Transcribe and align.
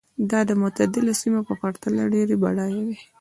دا 0.29 0.39
د 0.49 0.51
معتدلو 0.61 1.13
سیمو 1.21 1.41
په 1.47 1.53
پرتله 1.61 2.01
ډېرې 2.13 2.35
بډایه 2.41 2.81
وې. 2.87 2.97